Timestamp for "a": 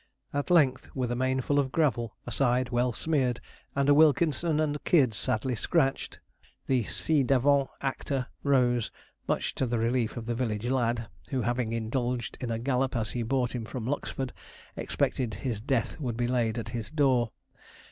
1.11-1.15, 2.25-2.31, 3.87-3.93, 12.49-12.57